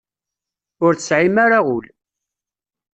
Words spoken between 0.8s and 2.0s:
Ur tesɛim ara ul.